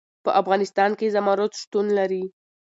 په 0.23 0.29
افغانستان 0.41 0.91
کې 0.99 1.11
زمرد 1.15 1.51
شتون 1.61 1.85
لري. 1.97 2.23